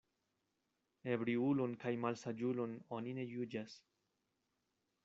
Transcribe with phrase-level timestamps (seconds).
[1.15, 3.79] Ebriulon kaj malsaĝulon oni ne juĝas.